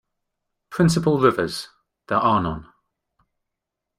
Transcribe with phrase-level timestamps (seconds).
[0.71, 2.65] Principal rivers—there are none.